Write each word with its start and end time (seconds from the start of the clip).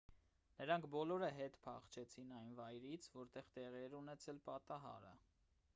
նրանք 0.59 0.87
բոլորը 0.95 1.29
հետ 1.39 1.59
փախչեցին 1.67 2.33
այն 2.39 2.57
վայրից 2.61 3.07
որտեղ 3.19 3.53
տեղի 3.59 3.83
էր 3.89 3.99
ունեցել 4.01 4.43
պատահարը 4.49 5.13